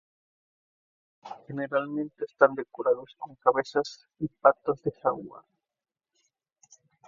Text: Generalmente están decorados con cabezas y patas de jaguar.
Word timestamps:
Generalmente 1.45 2.25
están 2.25 2.55
decorados 2.55 3.13
con 3.19 3.35
cabezas 3.35 4.07
y 4.17 4.27
patas 4.29 4.81
de 4.81 4.93
jaguar. 4.93 5.43